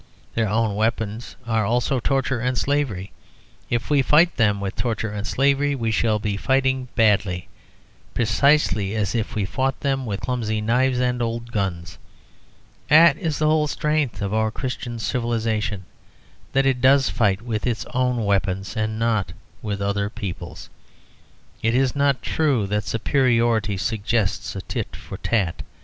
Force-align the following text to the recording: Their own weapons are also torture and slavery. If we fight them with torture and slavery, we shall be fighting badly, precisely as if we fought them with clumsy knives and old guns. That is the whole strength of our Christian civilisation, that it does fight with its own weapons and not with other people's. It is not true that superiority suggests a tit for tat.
Their 0.33 0.49
own 0.49 0.75
weapons 0.75 1.35
are 1.45 1.63
also 1.63 1.99
torture 1.99 2.39
and 2.39 2.57
slavery. 2.57 3.11
If 3.69 3.91
we 3.91 4.01
fight 4.01 4.35
them 4.35 4.59
with 4.59 4.75
torture 4.75 5.11
and 5.11 5.27
slavery, 5.27 5.75
we 5.75 5.91
shall 5.91 6.17
be 6.17 6.37
fighting 6.37 6.87
badly, 6.95 7.49
precisely 8.15 8.95
as 8.95 9.13
if 9.13 9.35
we 9.35 9.45
fought 9.45 9.79
them 9.81 10.07
with 10.07 10.21
clumsy 10.21 10.59
knives 10.59 10.97
and 10.99 11.21
old 11.21 11.51
guns. 11.51 11.99
That 12.87 13.15
is 13.15 13.37
the 13.37 13.45
whole 13.45 13.67
strength 13.67 14.23
of 14.23 14.33
our 14.33 14.49
Christian 14.49 14.97
civilisation, 14.97 15.85
that 16.53 16.65
it 16.65 16.81
does 16.81 17.11
fight 17.11 17.43
with 17.43 17.67
its 17.67 17.85
own 17.93 18.25
weapons 18.25 18.75
and 18.75 18.97
not 18.97 19.33
with 19.61 19.83
other 19.83 20.09
people's. 20.09 20.67
It 21.61 21.75
is 21.75 21.95
not 21.95 22.23
true 22.23 22.65
that 22.65 22.85
superiority 22.85 23.77
suggests 23.77 24.55
a 24.55 24.61
tit 24.61 24.95
for 24.95 25.17
tat. 25.17 25.61